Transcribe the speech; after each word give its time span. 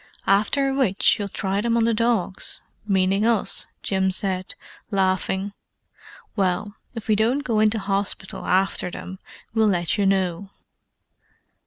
"After 0.25 0.73
which 0.73 1.19
you'll 1.19 1.27
try 1.27 1.61
them 1.61 1.77
on 1.77 1.83
the 1.83 1.93
dogs—meaning 1.93 3.23
us," 3.23 3.67
Jim 3.83 4.09
said, 4.09 4.55
laughing. 4.89 5.53
"Well, 6.35 6.73
if 6.95 7.07
we 7.07 7.15
don't 7.15 7.43
go 7.43 7.59
into 7.59 7.77
hospital 7.77 8.43
after 8.47 8.89
them, 8.89 9.19
we'll 9.53 9.67
let 9.67 9.99
you 9.99 10.07
know." 10.07 10.49